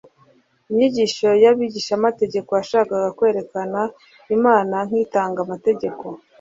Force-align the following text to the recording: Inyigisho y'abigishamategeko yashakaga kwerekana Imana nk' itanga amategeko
Inyigisho 0.71 1.29
y'abigishamategeko 1.43 2.49
yashakaga 2.59 3.09
kwerekana 3.17 3.81
Imana 4.35 4.75
nk' 4.87 4.97
itanga 5.03 5.37
amategeko 5.45 6.03